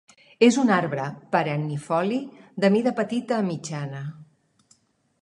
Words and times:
És 0.45 0.55
un 0.61 0.71
arbre 0.77 1.03
perennifoli 1.35 2.19
de 2.65 2.73
mida 2.79 2.97
petita 3.03 3.39
a 3.41 3.47
mitjana. 3.55 4.05